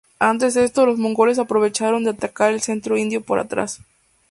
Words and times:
Ante 0.17 0.47
esto, 0.47 0.87
los 0.87 0.97
mogoles 0.97 1.37
aprovecharon 1.37 2.03
de 2.03 2.09
atacar 2.09 2.51
el 2.53 2.61
centro 2.61 2.97
indio 2.97 3.21
por 3.21 3.37
atrás. 3.37 3.81